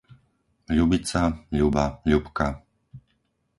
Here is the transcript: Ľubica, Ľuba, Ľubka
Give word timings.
Ľubica, 0.75 1.21
Ľuba, 1.57 1.85
Ľubka 2.09 2.47